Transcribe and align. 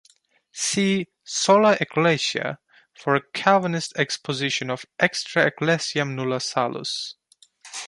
See 0.51 1.09
"Sola 1.23 1.77
Ecclesia" 1.79 2.57
for 2.95 3.13
a 3.13 3.21
Calvinist 3.35 3.93
exposition 3.95 4.71
of 4.71 4.83
"extra 4.99 5.45
ecclesiam 5.51 6.15
nulla 6.15 6.39
salus". 6.41 7.13